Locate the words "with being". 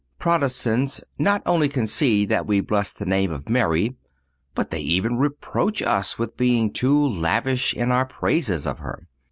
6.17-6.73